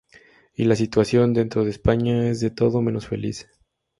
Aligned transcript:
Y 0.55 0.63
la 0.63 0.75
situación 0.75 1.31
dentro 1.35 1.63
de 1.63 1.69
España 1.69 2.27
es 2.27 2.39
de 2.39 2.49
todo 2.49 2.81
menos 2.81 3.05
feliz. 3.07 3.47